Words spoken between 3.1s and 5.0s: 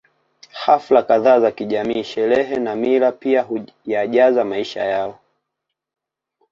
pia huyajaza maisha